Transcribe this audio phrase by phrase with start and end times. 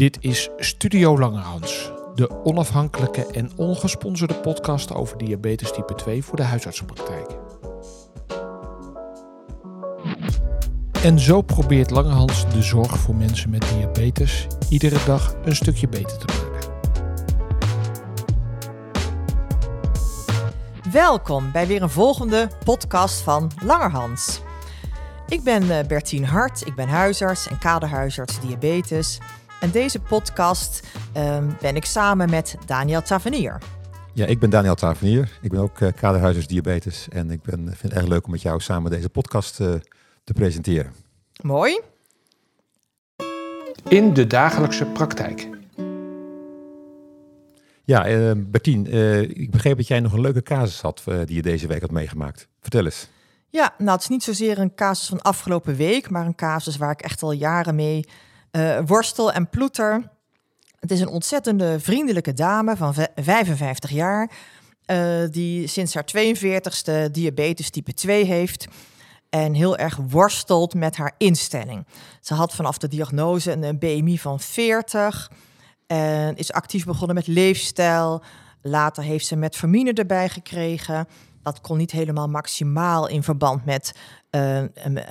[0.00, 6.42] Dit is Studio Langerhans, de onafhankelijke en ongesponsorde podcast over diabetes type 2 voor de
[6.42, 7.26] huisartsenpraktijk.
[11.02, 16.18] En zo probeert Langerhans de zorg voor mensen met diabetes iedere dag een stukje beter
[16.18, 16.72] te maken.
[20.92, 24.40] Welkom bij weer een volgende podcast van Langerhans.
[25.28, 29.18] Ik ben eh, Bertien Hart, ik ben huisarts en kaderhuisarts diabetes.
[29.60, 33.58] En deze podcast ehm, ben ik samen met Daniel Tavernier.
[34.14, 35.38] Ja, ik ben Daniel Tavernier.
[35.42, 37.08] Ik ben ook uh, diabetes.
[37.08, 39.74] En ik ben, vind het erg leuk om met jou samen deze podcast uh,
[40.24, 40.92] te presenteren.
[41.42, 41.80] Mooi.
[43.88, 45.48] In de dagelijkse praktijk.
[47.84, 48.86] Ja, uh, Bertien,
[49.40, 52.48] ik begreep dat jij nog een leuke casus had die je deze week had meegemaakt.
[52.60, 53.08] Vertel eens.
[53.48, 56.90] Ja, nou het is niet zozeer een casus van afgelopen week, maar een casus waar
[56.90, 58.04] ik echt al jaren mee
[58.52, 60.10] uh, worstel en ploeter.
[60.78, 64.30] Het is een ontzettende vriendelijke dame van 55 jaar,
[64.86, 68.66] uh, die sinds haar 42ste diabetes type 2 heeft
[69.30, 71.86] en heel erg worstelt met haar instelling.
[72.20, 75.30] Ze had vanaf de diagnose een BMI van 40
[75.86, 78.22] en is actief begonnen met leefstijl.
[78.62, 81.08] Later heeft ze metformine erbij gekregen.
[81.42, 83.94] Dat kon niet helemaal maximaal in verband met
[84.30, 84.62] uh,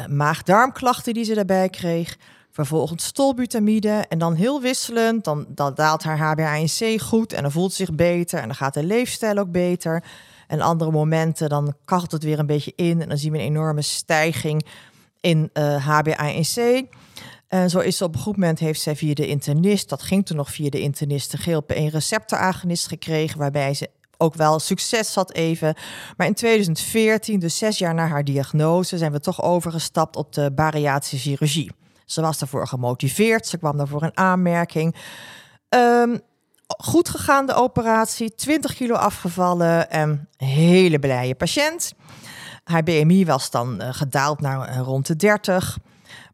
[0.09, 2.17] maag-darmklachten die ze daarbij kreeg.
[2.52, 5.23] Vervolgens stolbutamide en dan heel wisselend.
[5.23, 8.83] Dan, daalt haar HbA1c goed en dan voelt ze zich beter en dan gaat de
[8.83, 10.03] leefstijl ook beter.
[10.47, 13.44] En andere momenten dan kachelt het weer een beetje in en dan zien we een
[13.44, 14.66] enorme stijging
[15.20, 16.88] in uh, HbA1c.
[17.47, 20.25] En zo is ze op een goed moment heeft zij via de internist, dat ging
[20.25, 25.33] toen nog via de internist, de GLP-1 receptoragonist gekregen, waarbij ze ook wel succes had
[25.33, 25.75] even.
[26.17, 30.52] Maar in 2014, dus zes jaar na haar diagnose, zijn we toch overgestapt op de
[30.52, 31.72] bariatrische chirurgie.
[32.09, 34.95] Ze was daarvoor gemotiveerd, ze kwam daarvoor in aanmerking.
[35.69, 36.19] Um,
[36.67, 41.93] goed gegaan de operatie, 20 kilo afgevallen en hele blije patiënt.
[42.64, 45.77] Haar BMI was dan uh, gedaald naar uh, rond de 30.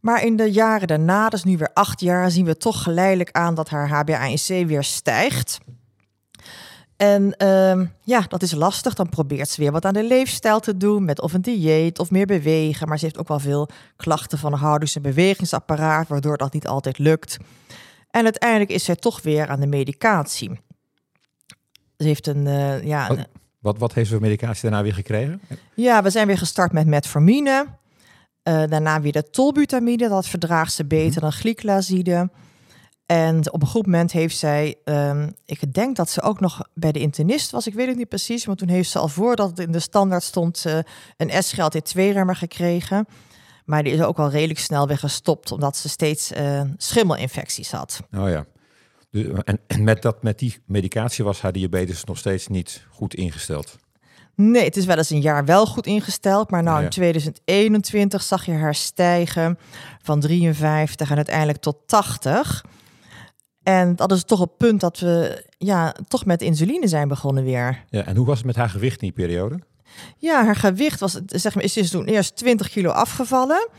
[0.02, 3.56] Maar in de jaren daarna, dus nu weer acht jaar, zien we toch geleidelijk aan
[3.56, 5.58] dat haar HbA1c weer stijgt.
[6.98, 8.94] En uh, ja, dat is lastig.
[8.94, 12.12] Dan probeert ze weer wat aan de leefstijl te doen, met of een dieet of
[12.12, 12.88] meer bewegen.
[12.88, 16.68] Maar ze heeft ook wel veel klachten van een houdings- en bewegingsapparaat, waardoor dat niet
[16.68, 17.38] altijd lukt.
[18.12, 20.60] En uiteindelijk is zij toch weer aan de medicatie.
[21.98, 23.08] Ze heeft een, uh, ja...
[23.08, 23.28] Wat,
[23.60, 25.42] wat, wat, heeft ze voor medicatie daarna weer gekregen?
[25.74, 27.66] Ja, we zijn weer gestart met metformine.
[28.44, 31.22] Uh, daarna weer de tolbutamide, dat verdraagt ze beter mm-hmm.
[31.22, 32.30] dan glyclazide.
[33.06, 36.92] En op een goed moment heeft zij, um, ik denk dat ze ook nog bij
[36.92, 39.60] de internist was, ik weet het niet precies, maar toen heeft ze al voordat het
[39.60, 40.78] in de standaard stond uh,
[41.18, 43.08] een SGLT2-remmer gekregen.
[43.66, 48.00] Maar die is ook al redelijk snel weer gestopt, omdat ze steeds uh, schimmelinfecties had.
[48.18, 48.46] Oh ja.
[49.44, 53.78] En, en met, dat, met die medicatie was haar diabetes nog steeds niet goed ingesteld?
[54.36, 56.50] Nee, het is wel eens een jaar wel goed ingesteld.
[56.52, 56.84] Maar nou, ja.
[56.84, 59.58] in 2021 zag je haar stijgen
[60.02, 62.64] van 53 en uiteindelijk tot 80.
[63.66, 67.84] En dat is toch het punt dat we ja, toch met insuline zijn begonnen weer.
[67.90, 69.59] Ja, en hoe was het met haar gewicht in die periode?
[70.18, 73.70] Ja, haar gewicht was, zeg maar, is dus toen eerst 20 kilo afgevallen.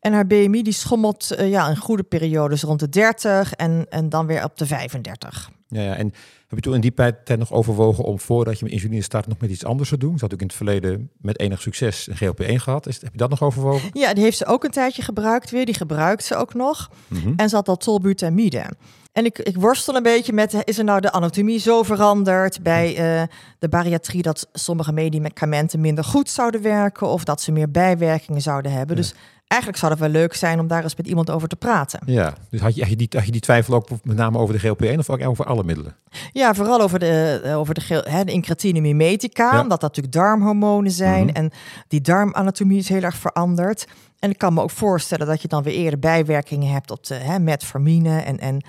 [0.00, 4.08] En haar BMI die schommelt uh, ja, in goede periodes rond de 30 en, en
[4.08, 5.50] dan weer op de 35.
[5.68, 6.12] Ja, ja, en
[6.48, 9.38] heb je toen in die tijd nog overwogen om voordat je met insuline start nog
[9.38, 10.18] met iets anders te doen?
[10.18, 12.86] Ze had ook in het verleden met enig succes een GLP-1 gehad.
[12.86, 13.90] Is, heb je dat nog overwogen?
[13.92, 15.64] Ja, die heeft ze ook een tijdje gebruikt weer.
[15.64, 16.90] Die gebruikt ze ook nog.
[17.08, 17.32] Mm -hmm.
[17.36, 18.64] En ze had al tolbutamide.
[19.12, 22.90] En ik, ik worstel een beetje met, is er nou de anatomie zo veranderd bij
[22.90, 23.22] uh,
[23.58, 28.72] de bariatrie dat sommige medicamenten minder goed zouden werken of dat ze meer bijwerkingen zouden
[28.72, 28.96] hebben.
[28.96, 29.02] Ja.
[29.02, 29.14] Dus
[29.46, 32.00] eigenlijk zou het wel leuk zijn om daar eens met iemand over te praten.
[32.06, 34.58] Ja, dus had je, had je, die, had je die twijfel ook met name over
[34.58, 35.96] de GLP-1 of ook over alle middelen?
[36.32, 39.60] Ja, vooral over de, over de, hè, de incretine mimetica, ja.
[39.60, 41.22] omdat dat natuurlijk darmhormonen zijn.
[41.22, 41.36] Mm -hmm.
[41.36, 41.50] En
[41.88, 43.86] die darmanatomie is heel erg veranderd.
[44.18, 47.14] En ik kan me ook voorstellen dat je dan weer eerder bijwerkingen hebt op de
[47.14, 48.62] hè, metformine en, en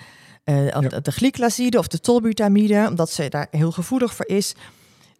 [0.45, 0.79] uh, ja.
[0.79, 4.55] de glyclazide of de tolbutamide, omdat ze daar heel gevoelig voor is.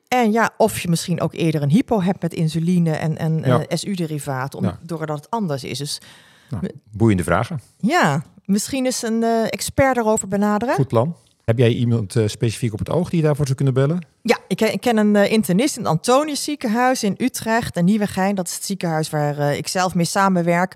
[0.08, 3.60] En ja, of je misschien ook eerder een hypo hebt met insuline en, en ja.
[3.60, 4.80] uh, SU-derivaat, ja.
[4.82, 5.78] doordat het anders is.
[5.78, 6.02] Dus,
[6.50, 7.62] nou, boeiende vragen.
[7.78, 10.76] Ja, misschien is een uh, expert daarover benaderen.
[10.76, 11.16] Goed plan.
[11.46, 14.06] Heb jij iemand uh, specifiek op het oog die je daarvoor zou kunnen bellen?
[14.22, 18.36] Ja, ik, ik ken een uh, internist in het Antonius ziekenhuis in Utrecht en Nieuwegein.
[18.36, 20.76] Dat is het ziekenhuis waar uh, ik zelf mee samenwerk.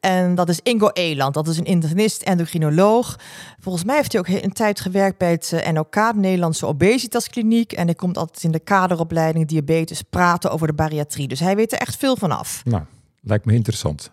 [0.00, 1.34] En dat is Ingo Eland.
[1.34, 3.18] Dat is een internist, endocrinoloog.
[3.60, 7.72] Volgens mij heeft hij ook een tijd gewerkt bij het NOK, de Nederlandse Obesitaskliniek.
[7.72, 11.28] En hij komt altijd in de kaderopleiding diabetes praten over de bariatrie.
[11.28, 12.62] Dus hij weet er echt veel van af.
[12.64, 12.82] Nou,
[13.20, 14.10] lijkt me interessant.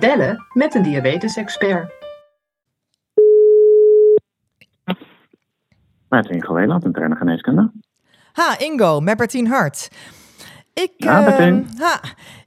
[0.00, 2.03] Bellen met een diabetes-expert.
[6.14, 7.70] Met Ingo Weland, interne geneeskunde.
[8.32, 9.88] Ha, Ingo, met Bertien Hart.
[10.74, 11.68] Ik, Ja, eh, Bertien.
[11.78, 12.00] ha,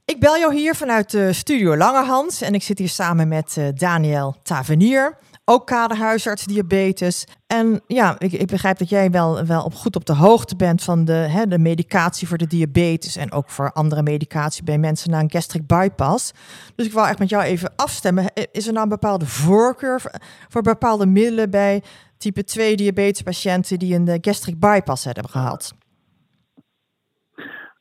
[0.04, 3.64] ik bel jou hier vanuit de studio Langerhans en ik zit hier samen met eh,
[3.74, 7.26] Daniel Tavenier, ook kaderhuisarts diabetes.
[7.46, 10.82] En ja, ik, ik begrijp dat jij wel, wel op, goed op de hoogte bent
[10.82, 15.10] van de, hè, de medicatie voor de diabetes en ook voor andere medicatie bij mensen
[15.10, 16.32] na een gastric bypass.
[16.74, 18.32] Dus ik wil echt met jou even afstemmen.
[18.34, 20.12] Eh, Is er nou een bepaalde voorkeur voor,
[20.48, 21.82] voor bepaalde middelen bij
[22.18, 25.76] type 2 diabetespatiënten die een eh, gastric bypass hebben gehad?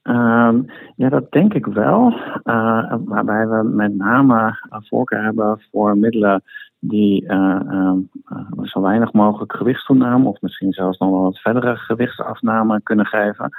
[0.01, 0.61] Ehm,
[0.95, 2.13] ja, dat denk ik wel.
[2.43, 6.43] Eh, waarbij we met name een voorkeur hebben voor middelen
[6.79, 11.75] die eh, ehm, eh, zo weinig mogelijk gewichtstoename of misschien zelfs nog wel wat verdere
[11.75, 13.49] gewichtsafname kunnen geven.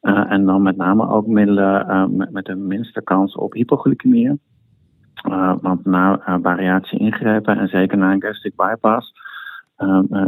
[0.00, 4.40] Eh, en dan met name ook middelen eh, met, met de minste kans op hypoglycemie.
[5.14, 9.24] Eh, want na eh, variatie ingrepen en zeker na een gastric bypass eh, eh,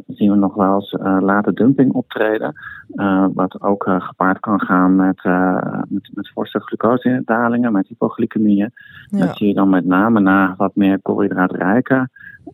[0.06, 2.52] zien we nog wel eens eh, late dumping optreden.
[2.94, 8.70] eh, wat ook eh, gepaard kan gaan met, eh met, met forse glucosedalingen, met hypoglycemieën.
[9.06, 9.18] Ja.
[9.26, 12.08] Dat zie je dan met name na wat meer koolhydraatrijke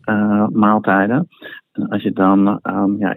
[0.05, 1.29] eh, maaltijden.
[1.73, 3.13] En als je dan ehm, ja,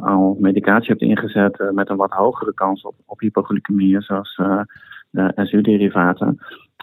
[0.00, 4.60] al- medicatie hebt ingezet eh, met een wat hogere kans op, op hypoglycemieën, zoals eh
[5.10, 6.38] de SU-derivaten,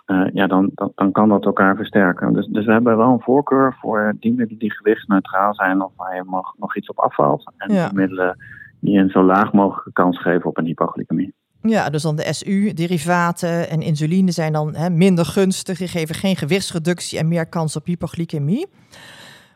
[0.06, 2.34] eh, ja, dan, dan, dan kan dat elkaar versterken.
[2.34, 6.16] Dus, dus we hebben wel een voorkeur voor die middelen die gewichtsneutraal zijn of waar
[6.16, 7.52] je nog, nog iets op afvalt.
[7.58, 7.86] En Ja.
[7.88, 8.38] die middelen
[8.80, 11.34] die een zo laag mogelijke kans geven op een hypoglycemie.
[11.62, 15.78] Ja, dus dan de SU-derivaten en insuline zijn dan hè, minder gunstig.
[15.78, 18.68] Die geven geen gewichtsreductie en meer kans op hypoglycemie.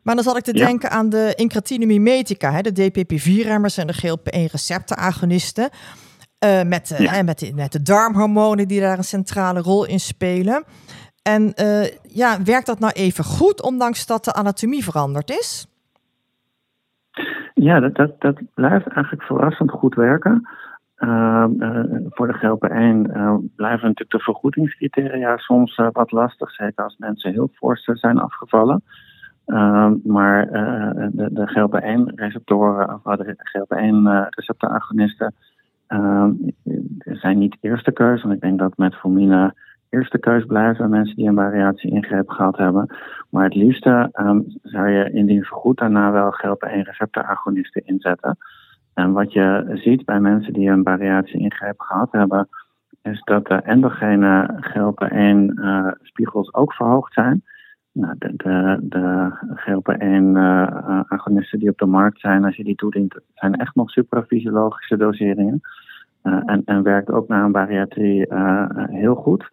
[0.04, 0.66] Maar dan zat ik te Ja.
[0.66, 5.70] denken aan de incretin mimetica, hè, de DPP-4-remmers en de GLP-1-receptoragonisten.
[6.40, 7.12] Eh met, de, Ja.
[7.12, 10.64] hè, met, de, met de darmhormonen die daar een centrale rol in spelen.
[11.22, 15.68] En eh, ja, werkt dat nou even goed, ondanks dat de anatomie veranderd is?
[17.54, 20.48] Ja, dat, dat, dat blijft eigenlijk verrassend goed werken.
[20.96, 26.98] Ehm, eh, voor de GLP-1 eh, blijven natuurlijk de vergoedingscriteria soms wat lastig, zeker als
[26.98, 28.84] mensen heel fors zijn afgevallen.
[29.46, 35.55] Ehm, maar eh, de, de GLP-1-receptoren, of de GLP-1-receptoragonisten, ehm,
[37.04, 38.22] zijn niet eerste keus.
[38.22, 39.54] Want ik denk dat metformine
[39.90, 42.96] eerste keus blijven, mensen die een variatie-ingreep gehad hebben.
[43.30, 48.38] Maar het liefste ehm, zou je indien vergoed daarna wel GLP-1-receptoragonisten inzetten.
[48.94, 52.48] En wat je ziet bij mensen die een variatie-ingreep gehad hebben,
[53.02, 57.44] is dat de endogene GLP-1-spiegels ook verhoogd zijn.
[57.96, 63.56] Nou, de de, de GLP-1-agonisten die op de markt zijn, als je die toedient, zijn
[63.56, 65.62] echt nog suprafysiologische doseringen.
[66.22, 69.50] Eh, en, en werkt ook na een bariatrie eh, heel goed.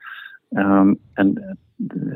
[0.50, 1.54] Ehm, en eh,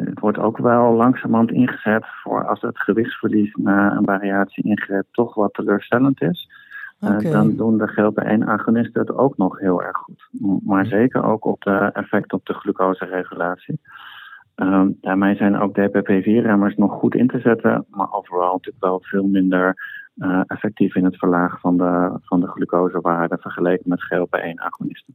[0.04, 5.54] het wordt ook wel langzamerhand ingezet voor als het gewichtsverlies na een variatie-ingreep toch wat
[5.54, 6.48] teleurstellend is.
[6.98, 10.28] Eh, dan doen de GLP-1-agonisten het ook nog heel erg goed.
[10.64, 13.80] Maar zeker ook op de effect op de glucoseregulatie.
[14.56, 19.26] Ehm, daarmee zijn ook DPP-4-remmers nog goed in te zetten, maar overal natuurlijk wel veel
[19.26, 19.74] minder
[20.16, 25.14] eh, effectief in het verlagen van de, van de glucosewaarde vergeleken met GLP-1-agonisten.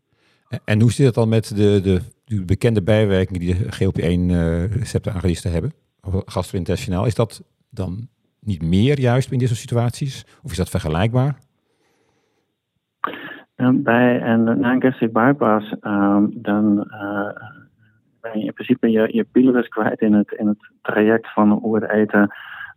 [0.66, 5.74] En hoe zit het dan met de, de, de bekende bijwerkingen die de GLP-1-receptoragonisten hebben?
[6.02, 7.06] Of Gastrointestinaal.
[7.06, 8.08] Is dat dan
[8.40, 10.26] niet meer juist in dit soort situaties?
[10.44, 11.38] Of is dat vergelijkbaar?
[13.56, 17.28] Ehm, bij een, na een gastric bypass, ehm, dan eh,
[18.22, 21.76] ben je in principe je, je pylorus kwijt in het, in het traject van hoe
[21.76, 22.32] het eten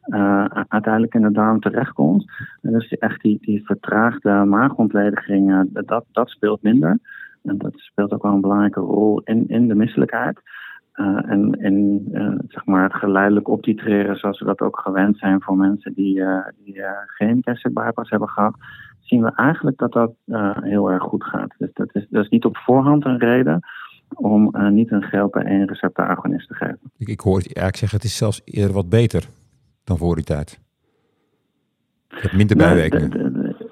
[0.05, 2.25] eh, uiteindelijk in de darm terechtkomt.
[2.63, 6.99] En dus echt die, die vertraagde maagontlediging, eh, dat, dat speelt minder.
[7.43, 10.41] En dat speelt ook wel een belangrijke rol in, in de misselijkheid.
[10.93, 11.55] Eh, en
[12.13, 16.23] eh, zeg maar het geleidelijk optitreren, zoals we dat ook gewend zijn voor mensen die,
[16.65, 18.55] die geen gastric bypass hebben gehad,
[19.01, 20.13] zien we eigenlijk dat dat
[20.61, 21.55] heel erg goed gaat.
[21.59, 23.61] Dus dat is, dat is niet op voorhand een reden
[24.15, 26.79] om eh, niet een GLP-1-receptoragonist te geven.
[26.99, 29.25] Ik, ik hoor het eigenlijk zeggen, het is zelfs eerder wat beter
[29.85, 30.61] dan voor die tijd.
[32.09, 33.11] Je hebt minder Nou, bijwerkingen.
[33.11, 33.71] de- de- de-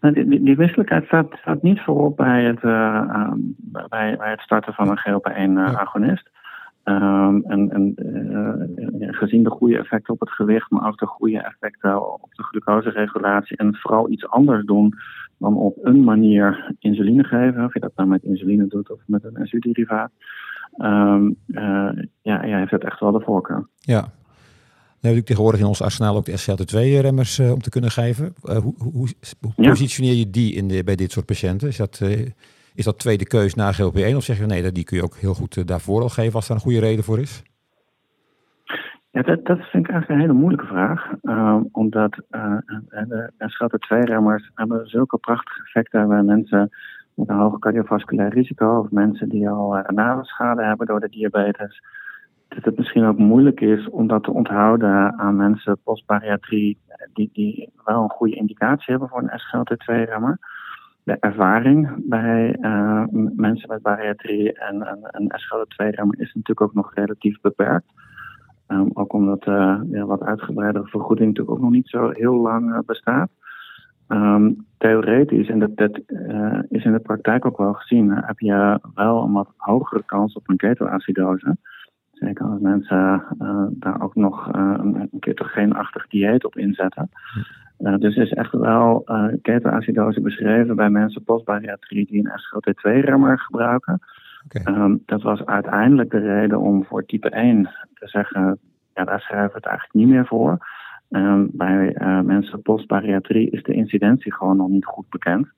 [0.00, 3.38] nou, die, wisselijkheid staat, staat niet voorop bij het, eh, ehm,
[3.88, 6.30] bij, bij het starten van een GLP-1-agonist.
[6.82, 11.38] Ehm, en en eh, gezien de goede effecten op het gewicht, maar ook de goede
[11.42, 14.94] effecten op de glucoseregulatie en vooral iets anders doen
[15.42, 19.24] dan op een manier insuline geven, of je dat nou met insuline doet of met
[19.24, 20.10] een SU-derivaat,
[20.76, 21.90] ehm, eh,
[22.22, 23.68] ja, ja, heeft het echt wel de voorkeur.
[23.80, 24.00] Ja.
[24.02, 28.34] We hebben natuurlijk tegenwoordig in ons arsenaal ook de SCL2-remmers eh, om te kunnen geven.
[28.42, 29.08] Eh, hoe, hoe,
[29.40, 29.68] hoe Ja.
[29.70, 31.68] positioneer je die in de, bij dit soort patiënten?
[31.68, 32.00] Is dat,
[32.74, 34.16] is dat tweede keus na GLP-1?
[34.16, 36.46] Of zeg je nee, dat- die kun je ook heel goed daarvoor al geven als
[36.46, 37.42] daar een goede reden voor is?
[39.12, 41.10] Ja, dat, dat vind ik eigenlijk een hele moeilijke vraag.
[41.22, 42.56] Uh, omdat uh,
[42.88, 46.70] de SGLT2-remmers hebben zulke prachtige effecten bij mensen
[47.14, 51.82] met een hoog cardiovasculair risico of mensen die al uh, navelschade hebben door de diabetes.
[52.48, 56.78] Dat het misschien ook moeilijk is om dat te onthouden aan mensen postbariatrie
[57.12, 60.38] die, die wel een goede indicatie hebben voor een SGLT2-remmer.
[61.02, 62.56] De ervaring bij
[63.36, 67.92] mensen met bariatrie en een SGLT2-remmer is natuurlijk ook nog relatief beperkt.
[68.68, 72.70] Um, ook omdat uh, ja, wat uitgebreidere vergoeding natuurlijk ook nog niet zo heel lang
[72.70, 73.30] uh, bestaat.
[74.08, 78.80] Um, theoretisch, en dat, dat uh, is in de praktijk ook wel gezien, heb je
[78.94, 81.56] wel een wat hogere kans op een ketoacidose.
[82.12, 83.24] Zeker als mensen
[83.70, 87.08] daar ook nog een, een ketogeenachtig dieet op inzetten.
[87.76, 89.04] Dus is echt wel
[89.42, 94.00] ketoacidose beschreven bij mensen postbariatrie die een SGLT2-remmer gebruiken.
[94.66, 97.62] Um, dat was uiteindelijk de reden om voor type 1
[97.94, 98.58] te zeggen,
[98.94, 100.66] ja, daar schrijven we het eigenlijk niet meer voor.
[101.08, 105.48] Um, bij uh, mensen postbariatrie is de incidentie gewoon nog niet goed bekend.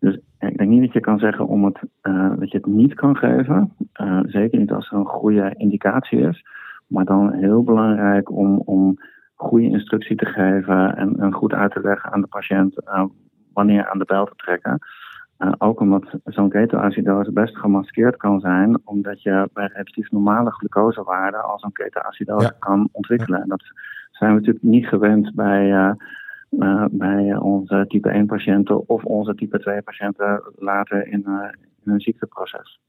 [0.00, 2.94] Dus ik denk niet dat je kan zeggen om het, uh, dat je het niet
[2.94, 3.72] kan geven.
[4.00, 6.44] Uh, zeker niet als er een goede indicatie is.
[6.86, 8.98] Maar dan heel belangrijk om, om
[9.34, 12.74] goede instructie te geven en, en goed uit te leggen aan de patiënt
[13.52, 14.78] wanneer aan de bel te trekken.
[15.38, 21.44] Uh, ook omdat zo'n ketoacidose best gemaskeerd kan zijn, omdat je bij relatief normale glucosewaarden
[21.44, 22.56] al zo'n ketoacidose ja.
[22.58, 23.42] kan ontwikkelen.
[23.42, 23.62] En dat
[24.10, 25.92] zijn we natuurlijk niet gewend bij, uh,
[26.50, 31.26] uh, bij onze type 1 patiënten of onze type 2 patiënten later in,
[31.84, 32.80] in een ziekteproces.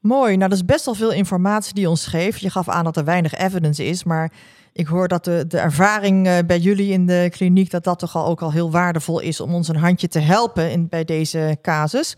[0.00, 2.40] Mooi, nou dat is best wel veel informatie die ons geeft.
[2.40, 4.32] Je gaf aan dat er weinig evidence is, maar
[4.72, 8.16] ik hoor dat de, de ervaring uh, bij jullie in de kliniek, dat dat toch
[8.16, 11.58] al ook al heel waardevol is om ons een handje te helpen in, bij deze
[11.62, 12.16] casus.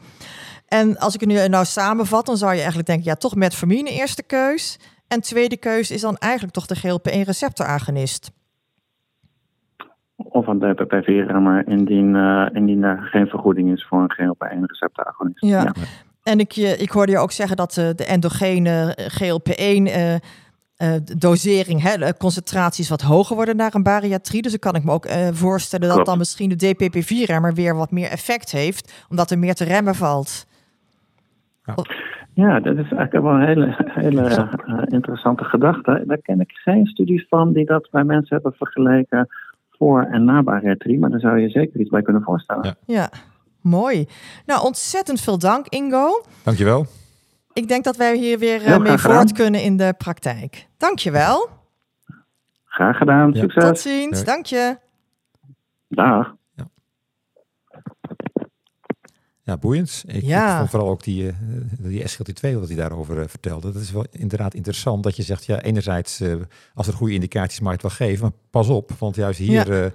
[0.68, 3.90] En als ik het nu nou samenvat, dan zou je eigenlijk denken, ja, toch metformine
[3.90, 4.78] eerste keus.
[5.08, 8.32] En tweede keus is dan eigenlijk toch de GLP-1 receptoragonist.
[10.16, 15.44] Of een DPP-4-remmer indien, uh, indien er geen vergoeding is voor een GLP-1 receptoragonist.
[15.44, 15.60] Ja.
[15.60, 15.72] ja.
[16.22, 20.14] En ik, ik hoorde je ook zeggen dat uh, de endogene GLP-1 uh,
[20.82, 24.42] uh, dosering, hè, concentraties wat hoger worden naar een bariatrie.
[24.42, 27.90] Dus dan kan ik me ook uh, voorstellen dat dan misschien de DPP-4-remmer weer wat
[27.90, 30.46] meer effect heeft, omdat er meer te remmen valt.
[31.64, 31.74] Ja,
[32.34, 36.02] ja dat is eigenlijk wel een hele, hele uh, interessante gedachte.
[36.06, 39.28] Daar ken ik geen studies van die dat bij mensen hebben vergeleken
[39.70, 42.64] voor en na bariatrie, maar daar zou je zeker iets bij kunnen voorstellen.
[42.64, 43.08] Ja, ja.
[43.62, 44.08] Mooi.
[44.46, 46.24] Nou, ontzettend veel dank, Ingo.
[46.42, 46.86] Dankjewel.
[47.52, 50.66] Ik denk dat wij hier weer uh, mee voort kunnen in de praktijk.
[50.76, 51.48] Dankjewel.
[52.64, 53.32] Graag gedaan.
[53.32, 53.40] Ja.
[53.40, 53.64] Succes.
[53.64, 54.18] Tot ziens.
[54.18, 54.24] Ja.
[54.24, 54.78] Dank je.
[55.88, 56.34] Dag.
[56.54, 56.68] Ja,
[59.42, 60.04] ja boeiend.
[60.06, 60.50] Ik, ja.
[60.50, 61.32] ik vond vooral ook die, uh,
[61.78, 63.72] die SGLT2 wat hij daarover uh, vertelde.
[63.72, 66.22] Dat is wel inderdaad interessant dat je zegt, ja, enerzijds
[66.74, 69.92] als er goede indicaties mag je het wel geven, maar pas op, want juist hier...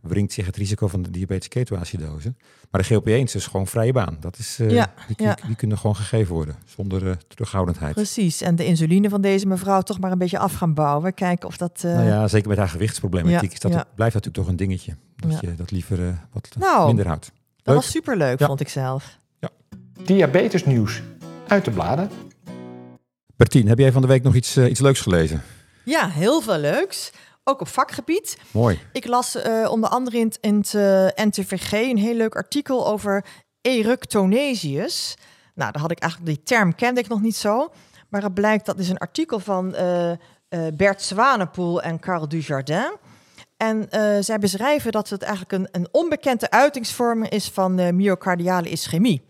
[0.00, 2.34] Wringt zich het risico van de diabetes ketoacidose.
[2.70, 4.16] Maar de GLP-1 is dus gewoon vrije baan.
[4.20, 5.36] Dat is, uh, ja, die, ja.
[5.46, 7.94] die, kunnen gewoon gegeven worden, zonder uh, terughoudendheid.
[7.94, 11.14] Precies, en de insuline van deze mevrouw toch maar een beetje af gaan bouwen.
[11.14, 11.82] Kijken of dat...
[11.84, 11.92] Uh...
[11.92, 13.52] Nou ja, zeker met haar gewichtsproblematiek.
[13.52, 14.96] Ja, dat blijft natuurlijk toch een dingetje.
[15.16, 17.30] Dat je dat liever wat nou, minder houdt.
[17.34, 17.62] Leuk.
[17.62, 19.18] Dat was superleuk, vond ik zelf.
[19.38, 19.48] Ja.
[20.04, 21.02] Diabetes nieuws
[21.46, 22.10] uit de bladen.
[23.36, 25.42] Bertien, heb jij van de week nog iets, iets leuks gelezen?
[25.84, 27.12] Ja, heel veel leuks
[27.44, 28.38] ook op vakgebied.
[28.50, 28.80] Mooi.
[28.92, 33.24] Ik las uh, onder andere in, in het uh, NTVG een heel leuk artikel over
[33.60, 35.16] eructonesius.
[35.54, 37.72] Nou, daar had ik eigenlijk die term kende ik nog niet zo.
[38.08, 40.12] Maar het blijkt dat is een artikel van uh,
[40.74, 42.96] Bert Zwanepoel en Carl Dujardin.
[43.56, 43.86] En
[44.24, 49.29] zij beschrijven dat het eigenlijk een, een onbekende uitingsvorm is van myocardiale ischemie.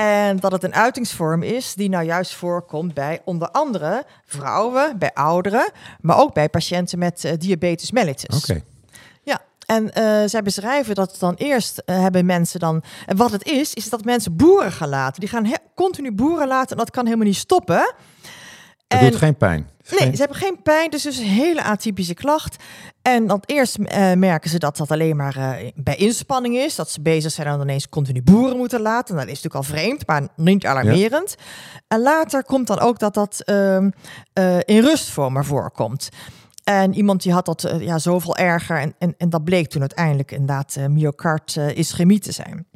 [0.00, 5.12] En dat het een uitingsvorm is die nou juist voorkomt bij onder andere vrouwen, bij
[5.14, 8.36] ouderen, maar ook bij patiënten met uh, diabetes mellitus.
[8.36, 8.62] Oké.
[9.22, 12.82] Ja, en uh, zij beschrijven dat dan eerst uh, hebben mensen dan.
[13.06, 15.20] En wat het is, is dat mensen boeren gaan laten.
[15.20, 17.94] Die gaan continu boeren laten en dat kan helemaal niet stoppen.
[18.88, 19.68] Het doet geen pijn.
[19.98, 22.56] Nee, ze hebben geen pijn, dus dus een hele atypische klacht.
[23.02, 26.74] En dan eerst uh, merken ze dat dat alleen maar uh, bij inspanning is.
[26.74, 29.14] Dat ze bezig zijn en dan ineens continu boeren moeten laten.
[29.14, 31.34] Nou, dat is natuurlijk al vreemd, maar niet alarmerend.
[31.38, 31.44] Ja.
[31.88, 33.76] En later komt dan ook dat dat uh,
[34.64, 36.08] in rustvormen voorkomt.
[36.64, 38.78] En iemand die had dat ja, zoveel erger.
[38.78, 42.66] En, en, en dat bleek toen uiteindelijk inderdaad myocard ischemie te zijn.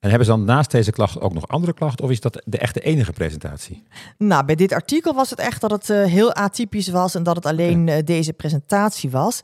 [0.00, 2.04] En hebben ze dan naast deze klacht ook nog andere klachten?
[2.04, 3.82] Of is dat de echte enige presentatie?
[4.18, 7.36] Nou, bij dit artikel was het echt dat het uh, heel atypisch was en dat
[7.36, 9.40] het alleen uh, deze presentatie was.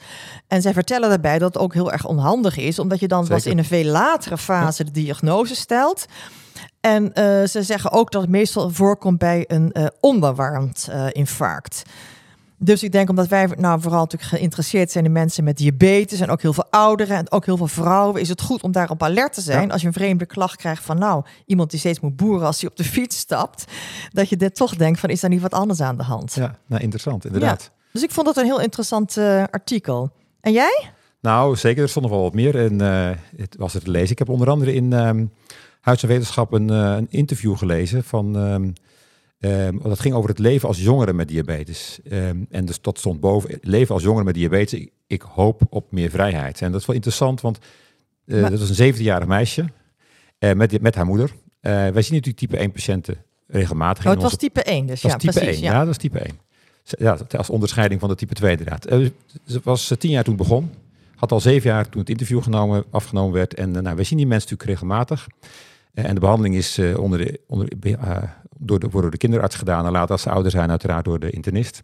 [0.48, 3.46] En zij vertellen daarbij dat het ook heel erg onhandig is, omdat je dan pas
[3.46, 4.90] in een veel latere fase ja.
[4.92, 6.06] de diagnose stelt.
[6.80, 7.12] En uh,
[7.44, 11.82] ze zeggen ook dat het meestal voorkomt bij een onderwarmd infarct.
[12.64, 16.30] Dus ik denk omdat wij nou vooral natuurlijk geïnteresseerd zijn in mensen met diabetes en
[16.30, 19.32] ook heel veel ouderen en ook heel veel vrouwen, is het goed om daarop alert
[19.32, 19.66] te zijn.
[19.66, 19.72] Ja.
[19.72, 22.70] Als je een vreemde klacht krijgt van nou, iemand die steeds moet boeren als hij
[22.70, 23.64] op de fiets stapt,
[24.10, 26.34] dat je dit toch denkt van is er niet wat anders aan de hand.
[26.34, 27.70] Ja, nou interessant, inderdaad.
[27.92, 30.10] Dus ik vond dat een heel interessant eh, artikel.
[30.40, 30.90] En jij?
[31.20, 31.82] Nou, zeker.
[31.82, 32.56] Er stond nog wel wat meer.
[32.56, 34.10] En eh, het was er te lezen.
[34.10, 35.24] Ik heb onder andere in ehm
[35.80, 38.36] Huis en Wetenschap een, eh, een interview gelezen van.
[38.36, 38.70] ehm,
[39.44, 41.98] ehm, dat ging over het leven als jongere met diabetes.
[42.08, 43.58] Ehm, en dus dat stond boven.
[43.60, 44.80] Leven als jongere met diabetes.
[44.80, 46.60] Ik, ik hoop op meer vrijheid.
[46.62, 47.58] En dat is wel interessant, want
[48.24, 49.64] Maar- dat is een 17-jarig meisje
[50.38, 51.30] eh, met, met haar moeder.
[51.60, 54.04] Eh, wij zien natuurlijk type 1 patiënten regelmatig.
[54.04, 55.00] Oh, in het was type 1 dus.
[55.00, 55.54] dat ja, type precies.
[55.60, 55.62] 1.
[55.62, 55.78] Ja.
[55.78, 56.38] dat is type 1.
[56.82, 58.82] Z- Ja, als onderscheiding van de type 2 inderdaad.
[59.46, 60.70] Ze was tien jaar toen het begon.
[61.14, 63.54] Had al zeven jaar toen het interview genomen, afgenomen werd.
[63.54, 65.26] En nou, we zien die mensen natuurlijk regelmatig.
[65.94, 67.96] En de behandeling is onder de, onder, de-
[68.64, 69.86] door, de, wordt door de kinderarts gedaan.
[69.86, 71.80] En later als ze ouder zijn uiteraard door de internist.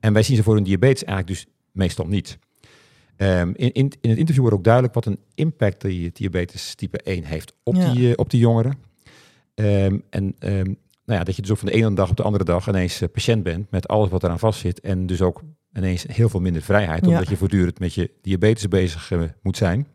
[0.00, 2.38] En wij zien ze voor hun diabetes eigenlijk dus meestal niet.
[3.16, 6.98] Ehm, in, in, in het interview wordt ook duidelijk wat een impact die diabetes type
[7.02, 7.92] 1 heeft op, Ja.
[7.92, 8.78] die, eh, op die jongeren.
[9.54, 10.64] Ehm, en ehm,
[11.04, 13.00] nou ja, dat je dus ook van de ene dag op de andere dag ineens
[13.00, 14.80] eh, patiënt bent met alles wat eraan vastzit.
[14.80, 15.42] En dus ook
[15.74, 17.10] ineens heel veel minder vrijheid, Ja.
[17.10, 19.86] omdat je voortdurend met je diabetes bezig eh, moet zijn.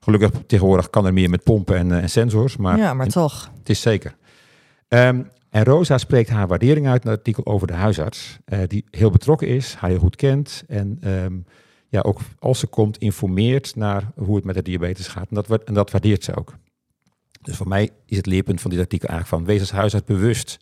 [0.00, 3.50] Gelukkig tegenwoordig kan er meer met pompen en, en sensors, maar ja, maar toch.
[3.58, 4.16] het is zeker.
[5.50, 9.10] En Rosa spreekt haar waardering uit in een artikel over de huisarts, eh, die heel
[9.10, 11.36] betrokken is, haar heel goed kent en ehm,
[11.88, 15.28] ja, ook als ze komt informeert naar hoe het met de diabetes gaat.
[15.28, 16.54] En dat, en dat waardeert ze ook.
[17.42, 20.58] Dus voor mij is het leerpunt van dit artikel eigenlijk van wees als huisarts bewust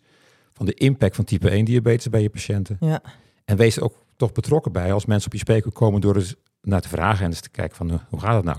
[0.53, 2.77] van de impact van type 1 diabetes bij je patiënten.
[2.79, 3.01] Ja.
[3.45, 6.35] En wees er ook toch betrokken bij als mensen op je spreker komen door eens
[6.61, 8.57] naar te vragen en eens te kijken van eh, hoe gaat het nou?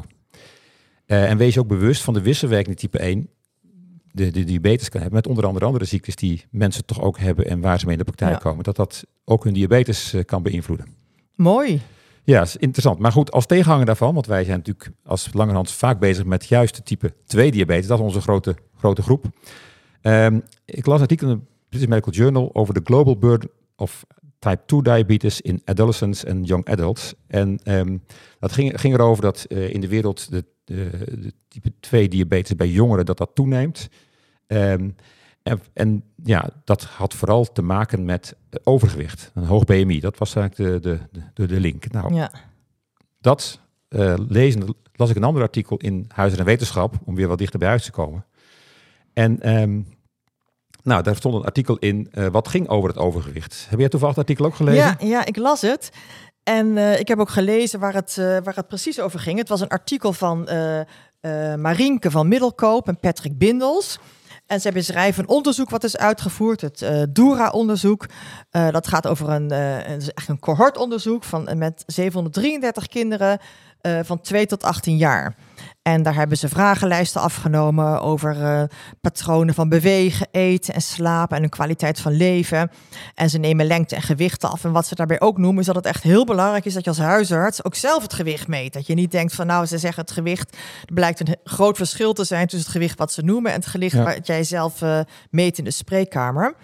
[1.06, 3.28] Eh, en wees je ook bewust van de wisselwerking die type 1
[4.18, 7.46] de, de diabetes kan hebben, met onder andere andere ziektes die mensen toch ook hebben
[7.46, 8.38] en waar ze mee in de praktijk Ja.
[8.38, 10.87] komen, dat dat ook hun diabetes eh, kan beïnvloeden.
[11.34, 11.80] Mooi.
[12.25, 12.98] Ja, is interessant.
[12.98, 16.76] Maar goed, als tegenhanger daarvan, want wij zijn natuurlijk als Langerhans vaak bezig met juist
[16.76, 19.25] de type 2 diabetes, dat is onze grote, grote groep.
[20.00, 24.04] Ehm, ik las een artikel in de British Medical Journal over de global burden of
[24.38, 27.14] type 2 diabetes in adolescents en young adults.
[27.26, 27.97] En ehm,
[28.38, 30.90] dat ging, ging erover dat eh, in de wereld de, de,
[31.21, 33.88] de type 2 diabetes bij jongeren dat dat toeneemt.
[34.49, 34.89] Ehm,
[35.43, 40.00] en, en ja, dat had vooral te maken met overgewicht, een hoog BMI.
[40.00, 41.91] Dat was eigenlijk de, de, de, de link.
[41.93, 42.30] Nou, Ja.
[43.21, 47.39] dat eh, lezen las ik een ander artikel in Huis en Wetenschap, om weer wat
[47.39, 48.25] dichter bij huis te komen.
[49.13, 49.80] En ehm,
[50.82, 53.67] nou, daar stond een artikel in eh, wat ging over het overgewicht.
[53.69, 54.84] Heb jij toevallig het artikel ook gelezen?
[54.84, 55.91] Ja, ja, ik las het.
[56.43, 59.39] En eh, ik heb ook gelezen waar het, waar het precies over ging.
[59.39, 60.49] Het was een artikel van
[61.56, 63.99] Marienke van Middelkoop en Patrick Bindels.
[64.49, 68.06] En zij beschrijven een onderzoek wat is uitgevoerd, het eh Dura-onderzoek.
[68.50, 72.87] Eh, dat gaat over een, eh, het is echt een cohortonderzoek van, eh, met 733
[72.87, 73.39] kinderen
[73.96, 75.34] eh, van 2 tot 18 jaar.
[75.82, 78.62] En daar hebben ze vragenlijsten afgenomen over eh,
[79.00, 82.70] patronen van bewegen, eten en slapen en hun kwaliteit van leven.
[83.14, 84.64] En ze nemen lengte en gewichten af.
[84.64, 86.90] En wat ze daarbij ook noemen, is dat het echt heel belangrijk is dat je
[86.90, 88.72] als huisarts ook zelf het gewicht meet.
[88.72, 90.56] Dat je niet denkt van nou, ze zeggen het gewicht.
[90.84, 93.66] Er blijkt een groot verschil te zijn tussen het gewicht wat ze noemen en het
[93.68, 94.02] gewicht Ja.
[94.04, 96.54] wat jij zelf eh, meet in de spreekkamer.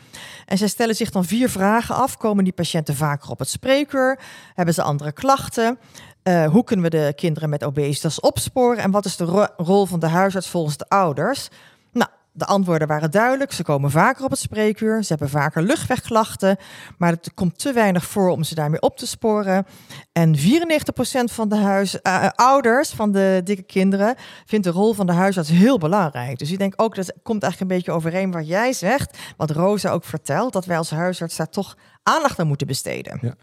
[0.46, 2.16] En zij stellen zich dan vier vragen af.
[2.16, 4.18] Komen die patiënten vaker op het spreekuur?
[4.54, 5.78] Hebben ze andere klachten?
[6.24, 8.82] Eh, hoe kunnen we de kinderen met obesitas opsporen?
[8.82, 11.48] En wat is de ro- rol van de huisarts volgens de ouders?
[11.92, 13.52] Nou, de antwoorden waren duidelijk.
[13.52, 15.02] Ze komen vaker op het spreekuur.
[15.02, 16.56] Ze hebben vaker luchtwegklachten.
[16.98, 19.66] Maar het komt te weinig voor om ze daarmee op te sporen.
[20.12, 24.14] En 94% van de huis, eh, ouders van de dikke kinderen
[24.46, 26.38] vindt de rol van de huisarts heel belangrijk.
[26.38, 29.18] Dus ik denk ook dat komt eigenlijk een beetje overeen wat jij zegt.
[29.37, 30.52] Wat Rosa ook vertelt.
[30.52, 33.18] Dat wij als huisarts daar toch aandacht aan moeten besteden.
[33.22, 33.34] Ja,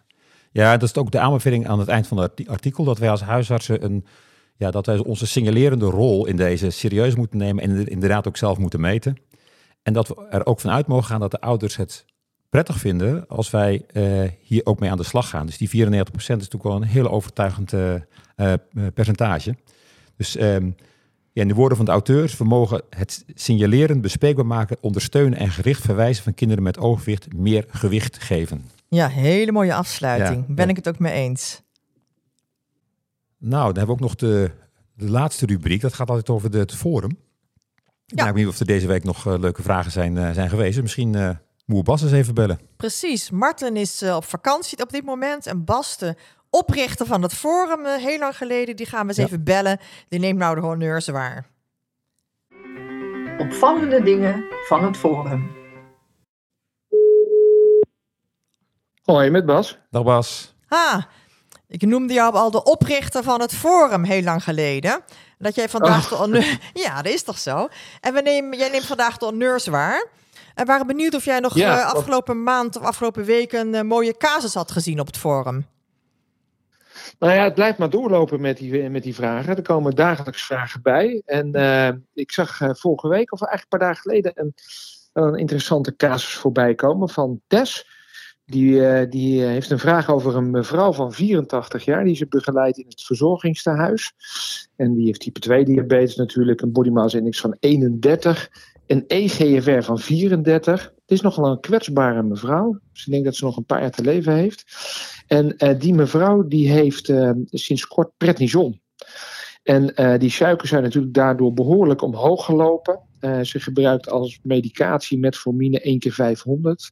[0.52, 3.84] dat is ook de aanbeveling aan het eind van het artikel, dat wij als huisartsen
[3.84, 4.06] een,
[4.58, 8.58] ja, dat wij onze signalerende rol in deze serieus moeten nemen en inderdaad ook zelf
[8.58, 9.18] moeten meten.
[9.84, 12.06] En dat we er ook vanuit mogen gaan dat de ouders het
[12.50, 15.46] prettig vinden als wij eh, hier ook mee aan de slag gaan.
[15.46, 15.72] Dus die 94%
[16.16, 17.94] is natuurlijk wel een heel overtuigend eh,
[18.36, 18.54] eh,
[18.94, 19.56] percentage.
[20.18, 20.72] Dus ehm,
[21.32, 25.50] ja, in de woorden van de auteurs, we mogen het signaleren, bespreekbaar maken, ondersteunen en
[25.50, 28.66] gericht verwijzen van kinderen met overgewicht meer gewicht geven.
[28.96, 30.46] Ja, hele mooie afsluiting.
[30.48, 30.70] Ja, ben ja.
[30.72, 31.62] ik het ook mee eens.
[33.38, 34.52] Nou, dan hebben we ook nog de,
[34.94, 35.82] de laatste rubriek.
[35.82, 37.10] Dat gaat altijd over de, het forum.
[38.06, 38.24] Ik Ja.
[38.24, 40.82] ben benieuwd of er deze week nog eh, leuke vragen zijn, eh, zijn geweest.
[40.82, 41.30] Misschien eh
[41.66, 42.60] moet Bas eens even bellen.
[42.78, 43.30] Precies.
[43.30, 45.46] Martin is op vakantie op dit moment.
[45.48, 46.16] En Bas, de
[46.50, 49.24] oprichter van het forum, heel lang geleden, die gaan we eens Ja.
[49.24, 49.80] even bellen.
[50.10, 51.50] Die neemt nou de honneurs waar.
[53.38, 55.52] Opvallende dingen van het Forum.
[59.04, 59.78] Hoi, met Bas.
[59.90, 60.54] Dag Bas.
[60.68, 61.04] Ah,
[61.68, 65.02] ik noemde jou al de oprichter van het Forum heel lang geleden.
[65.38, 66.60] Dat jij vandaag de honneur...
[66.74, 67.68] Ja, dat is toch zo?
[68.02, 70.08] En we nemen, jij neemt vandaag de honneurs waar.
[70.56, 73.82] En waren benieuwd of jij nog Ja, eh, afgelopen maand of afgelopen week een eh,
[73.82, 75.66] mooie casus had gezien op het Forum.
[77.20, 79.56] Nou ja, het blijft maar doorlopen met die, met die vragen.
[79.56, 81.22] Er komen dagelijks vragen bij.
[81.26, 84.54] En eh, ik zag eh, vorige week, of eigenlijk een paar dagen geleden, een,
[85.14, 88.00] een interessante casus voorbij komen van Tess.
[88.52, 92.04] Die, eh, die eh, heeft een vraag over een mevrouw van 84 jaar.
[92.04, 94.14] Die ze begeleidt in het verzorgingstehuis.
[94.76, 98.52] En die heeft type 2 diabetes natuurlijk, een body mass index van 31.
[98.88, 100.82] Een EGFR van 34.
[100.84, 102.80] Het is nogal een kwetsbare mevrouw.
[102.94, 104.64] Ze denkt dat ze nog een paar jaar te leven heeft.
[105.28, 107.14] En eh, die mevrouw die heeft
[107.50, 108.82] sinds kort prednison.
[109.64, 113.00] En die suikers zijn natuurlijk daardoor behoorlijk omhoog gelopen.
[113.22, 116.92] Eh, ze gebruikt als medicatie metformine 1 keer 500.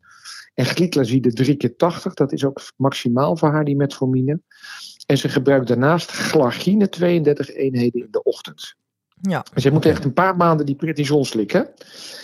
[0.53, 2.13] En glyclazide 3 keer 80.
[2.13, 4.41] Dat is ook maximaal voor haar, die metformine.
[5.05, 8.77] En ze gebruikt daarnaast glargine 32 eenheden in de ochtend.
[9.21, 9.45] Ja.
[9.53, 11.69] Dus je moet echt een paar maanden die prednison slikken.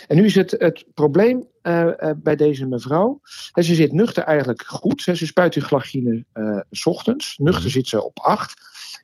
[0.08, 3.20] En nu is het, het probleem eh, eh, bij deze mevrouw.
[3.52, 5.04] hè, ze zit nuchter eigenlijk goed.
[5.04, 7.38] hè, Ze spuit die glargine eh, s ochtends.
[7.38, 8.54] Nuchter zit ze op 8.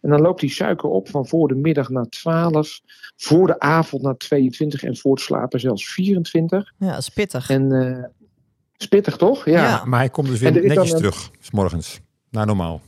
[0.01, 2.81] En dan loopt die suiker op van voor de middag naar 12.
[3.17, 4.83] Voor de avond naar 22.
[4.83, 6.73] En voor het slapen zelfs 24.
[6.79, 7.51] Ja, dat is pittig.
[7.51, 8.05] En eh
[8.77, 9.45] spittig toch?
[9.45, 9.63] Ja.
[9.69, 9.85] Ja.
[9.85, 12.01] Maar hij komt dus weer er dan netjes een- terug, s morgens,
[12.31, 12.81] naar normaal.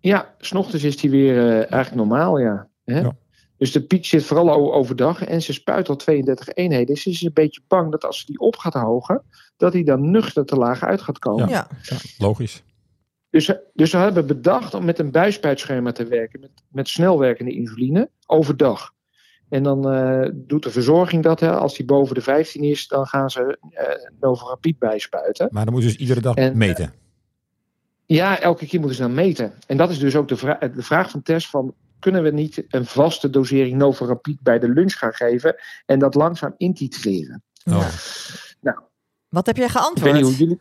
[0.00, 2.68] Ja, s ochtends is die weer eh, eigenlijk normaal, ja.
[2.84, 3.00] Hè?
[3.00, 3.16] Ja.
[3.56, 6.86] Dus de piek zit vooral overdag en ze spuit al 32 eenheden.
[6.86, 9.22] Dus ze is een beetje bang dat als ze die op gaat hogen,
[9.56, 11.48] dat hij dan nuchter te laag uit gaat komen.
[11.48, 11.68] Ja.
[11.82, 12.62] Ja, logisch.
[13.30, 17.50] Dus, ze- dus ze hebben bedacht om met een buispuitschema te werken, met, met snelwerkende
[17.52, 18.90] insuline, overdag.
[19.48, 21.40] En dan eh, doet de verzorging dat.
[21.40, 21.50] Hè.
[21.56, 25.48] Als die boven de 15 is, dan gaan ze eh Novorapid bijspuiten.
[25.50, 26.92] Maar dan moet je dus iedere dag En, meten.
[28.06, 29.52] Ja, elke keer moeten ze dan meten.
[29.66, 31.74] En dat is dus ook de, vra- de vraag van Tess van...
[31.98, 35.54] kunnen we niet een vaste dosering Novorapid bij de lunch gaan geven...
[35.86, 37.42] en dat langzaam intitreren?
[37.52, 37.76] Ja.
[37.76, 37.86] Oh.
[38.60, 38.78] Nou.
[39.28, 40.12] Wat heb jij Ik weet geantwoord?
[40.14, 40.60] niet hoe jullie...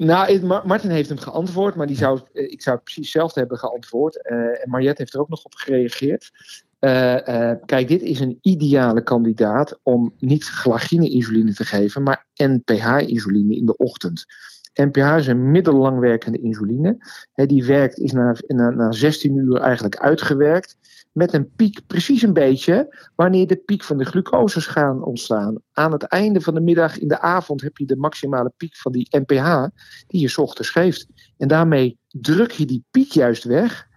[0.00, 4.22] Nou, Martin heeft hem geantwoord, maar die zou, eh, ik zou precies hetzelfde hebben geantwoord.
[4.22, 6.30] Eh, en Mariette heeft er ook nog op gereageerd.
[6.78, 13.66] Eh, kijk, dit is een ideale kandidaat om niet glagine-insuline te geven, maar NPH-insuline in
[13.66, 14.24] de ochtend.
[14.74, 16.96] NPH is een middellangwerkende insuline.
[17.32, 20.76] Hè, die werkt, is na, na, na 16 uur eigenlijk uitgewerkt.
[21.12, 25.56] Met een piek, precies een beetje, wanneer de piek van de glucoses gaan ontstaan.
[25.72, 28.92] Aan het einde van de middag, in de avond, heb je de maximale piek van
[28.92, 29.66] die NPH
[30.06, 31.06] die je 's ochtends geeft.
[31.36, 33.88] En daarmee druk je die piek juist weg.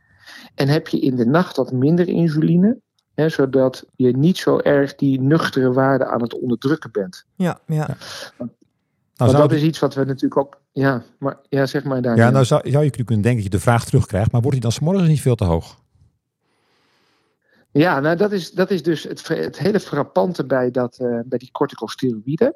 [0.56, 2.80] En heb je in de nacht wat minder insuline.
[3.14, 7.26] Hè, zodat je niet zo erg die nuchtere waarde aan het onderdrukken bent.
[7.36, 7.98] Ja, ja.
[9.32, 10.62] Nou, dat is iets wat we natuurlijk ook.
[10.72, 12.18] Ja, maar ja, zeg maar daar.
[12.18, 14.70] ja, nou zou, zou je kunnen denken dat je de vraag terugkrijgt, maar wordt die
[14.70, 15.82] dan 's morgens niet veel te hoog?
[17.72, 21.38] Ja, nou dat is, dat is dus het, het hele frappante bij, dat, eh, bij
[21.38, 22.56] die corticosteroïden.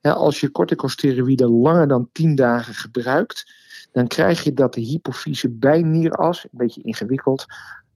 [0.00, 3.52] Ja, als je corticosteroïden langer dan 10 dagen gebruikt,
[3.92, 7.46] dan krijg je dat de hypofyse bijnieras, een beetje ingewikkeld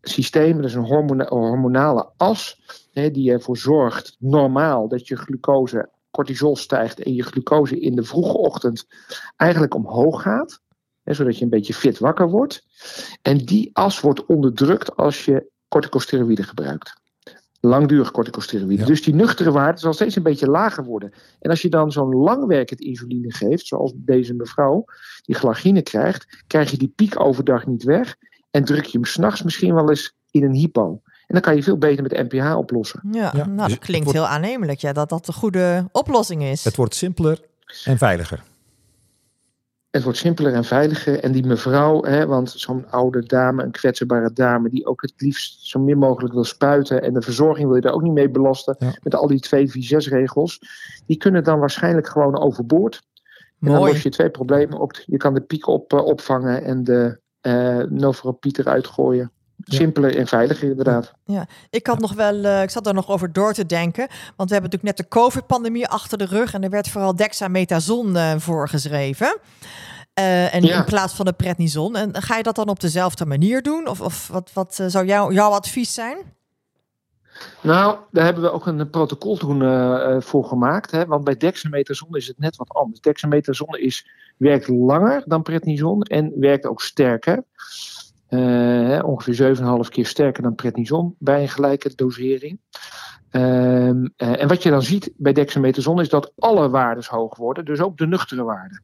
[0.03, 2.61] systeem, dat is een hormona- hormonale as,
[2.93, 8.03] hè, die ervoor zorgt normaal dat je glucose, cortisol stijgt en je glucose in de
[8.03, 8.87] vroege ochtend
[9.37, 10.61] eigenlijk omhoog gaat.
[11.03, 12.67] Hè, zodat je een beetje fit wakker wordt.
[13.23, 17.03] En die as wordt onderdrukt als je corticosteroïden gebruikt.
[17.61, 18.79] Langdurig corticosteroïden.
[18.79, 18.85] Ja.
[18.85, 21.13] Dus die nuchtere waarde zal steeds een beetje lager worden.
[21.41, 24.85] En als je dan zo'n langwerkend insuline geeft, zoals deze mevrouw,
[25.23, 28.17] die glagine krijgt, krijg je die piek overdag niet weg.
[28.51, 31.03] En druk je hem s'nachts misschien wel eens in een hypo.
[31.27, 33.01] En dan kan je veel beter met NPH oplossen.
[33.13, 33.21] ja.
[33.21, 34.79] Ja, nou, dus dat het klinkt wordt- heel aannemelijk.
[34.81, 36.65] Ja, dat dat de goede oplossing is.
[36.65, 37.41] Het wordt simpeler
[37.85, 38.43] en veiliger.
[39.91, 41.21] Het wordt simpeler en veiliger.
[41.21, 45.67] En die mevrouw, hè, want zo'n oude dame, een kwetsbare dame, die ook het liefst
[45.67, 47.03] zo min mogelijk wil spuiten.
[47.03, 48.77] En de verzorging wil je daar ook niet mee belasten.
[48.79, 48.93] Ja.
[49.03, 50.59] Met al die 2-4-6 regels.
[51.07, 53.03] Die kunnen dan waarschijnlijk gewoon overboord.
[53.61, 54.93] En dan los je twee problemen op.
[55.07, 59.21] Je kan de piek op, eh, opvangen en de eh Novorapid eruit gooien.
[59.21, 59.44] Ja.
[59.65, 61.13] Simpeler en veiliger inderdaad.
[61.71, 64.07] Ik had nog wel, eh, ik zat er nog over door te denken.
[64.37, 66.55] Want we hebben natuurlijk net de COVID-pandemie achter de rug.
[66.55, 69.39] En er werd vooral dexamethason eh voorgeschreven.
[70.15, 70.77] Eh, en Ja.
[70.79, 71.97] in plaats van de prednison.
[71.97, 73.89] En ga je dat dan op dezelfde manier doen?
[73.89, 76.17] Of, of wat, wat zou jou, jouw advies zijn?
[77.61, 79.59] Nou, daar hebben we ook een protocol toen
[80.23, 80.91] voor gemaakt.
[80.91, 81.07] Hè?
[81.07, 83.01] Want bij dexamethason is het net wat anders.
[83.01, 87.43] Dexamethason is, werkt langer dan prednison en werkt ook sterker.
[88.35, 92.61] Eh, hè, ongeveer 7,5 keer sterker dan prednison bij een gelijke dosering.
[93.31, 97.65] Ehm, eh, en wat je dan ziet bij dexamethason is dat alle waarden hoog worden,
[97.65, 98.83] dus ook de nuchtere waarden.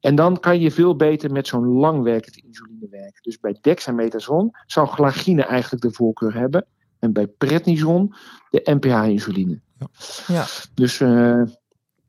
[0.00, 3.22] En dan kan je veel beter met zo'n langwerkend insuline werken.
[3.22, 6.66] Dus bij dexamethason zou glagine eigenlijk de voorkeur hebben.
[6.98, 8.14] En bij prednison
[8.50, 9.60] de NPH-insuline.
[9.78, 9.86] Ja.
[10.26, 10.44] Ja.
[10.74, 11.42] Dus eh,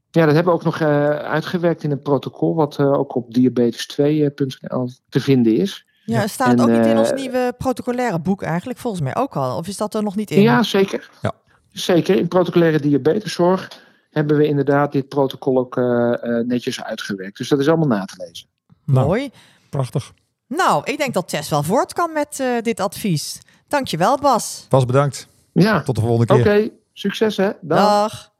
[0.09, 5.19] ja, dat hebben we ook nog uitgewerkt in een protocol, wat ook op diabetes2.nl te
[5.19, 5.85] vinden is.
[6.05, 8.79] Ja, staat het en, ook niet in eh, ons nieuwe protocolaire boek eigenlijk?
[8.79, 9.57] Volgens mij ook al.
[9.57, 10.41] Of is dat er nog niet in?
[10.41, 11.09] Ja, zeker.
[11.21, 11.31] Ja.
[11.71, 12.17] Zeker.
[12.17, 17.37] In protocolaire diabeteszorg hebben we inderdaad dit protocol ook eh, eh, netjes uitgewerkt.
[17.37, 18.47] Dus dat is allemaal na te lezen.
[18.85, 19.07] Nou.
[19.07, 19.29] Mooi.
[19.69, 20.13] Prachtig.
[20.47, 23.41] Nou, ik denk dat Tess wel voort kan met eh, dit advies.
[23.67, 24.65] Dankjewel, Bas.
[24.69, 25.27] Bas, bedankt.
[25.51, 26.43] Ja, Tot de volgende oké.
[26.43, 26.71] keer.
[26.93, 27.51] Succes hè.
[27.61, 27.77] Dag.
[27.79, 28.31] Dag.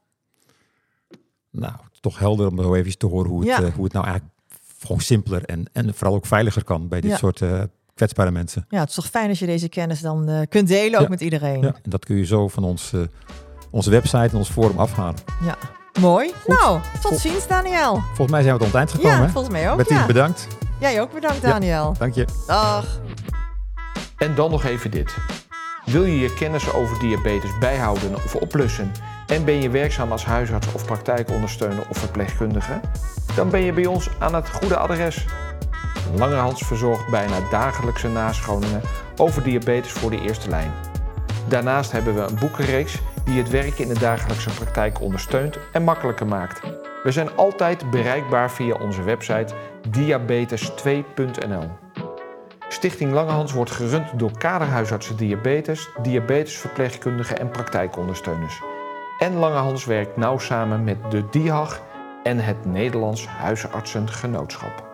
[1.50, 3.62] Nou, toch helder om zo even te horen hoe het, Ja.
[3.62, 4.33] eh, hoe het nou eigenlijk
[4.84, 7.16] gewoon simpeler en, en vooral ook veiliger kan bij dit Ja.
[7.16, 7.60] soort eh,
[7.94, 8.66] kwetsbare mensen.
[8.68, 11.08] Ja, het is toch fijn als je deze kennis dan eh, kunt delen, ook Ja.
[11.10, 11.60] met iedereen.
[11.60, 13.00] Ja, en dat kun je zo van ons, eh,
[13.70, 15.14] onze website en ons forum afhalen.
[16.00, 16.32] Mooi.
[16.46, 17.94] Nou, tot ziens, Daniel.
[18.06, 19.16] Volgens mij zijn we tot het eind gekomen.
[19.16, 19.28] Ja, hè?
[19.28, 19.88] volgens mij ook.
[19.88, 20.06] Ja.
[20.06, 20.46] bedankt.
[20.80, 21.48] Jij ook bedankt, Ja.
[21.48, 21.94] Daniel.
[21.98, 22.26] Dank je.
[22.46, 23.00] Dag.
[24.18, 25.14] En dan nog even dit.
[25.84, 28.92] Wil je je kennis over diabetes bijhouden of oplussen
[29.26, 32.80] en ben je werkzaam als huisarts of praktijkondersteuner of verpleegkundige?
[33.36, 35.26] Dan ben je bij ons aan het goede adres.
[36.16, 38.80] Langerhans verzorgt bijna dagelijkse nascholingen
[39.16, 40.72] over diabetes voor de eerste lijn.
[41.48, 46.26] Daarnaast hebben we een boekenreeks die het werken in de dagelijkse praktijk ondersteunt en makkelijker
[46.26, 46.60] maakt.
[47.02, 49.54] We zijn altijd bereikbaar via onze website
[49.90, 51.70] diabetes2.nl.
[52.68, 58.62] Stichting Langehans wordt gerund door kaderhuisartsen diabetes, diabetesverpleegkundigen en praktijkondersteuners.
[59.18, 61.80] En Langehans werkt nauw samen met de DIHAG
[62.24, 64.93] en het Nederlands Huisartsengenootschap.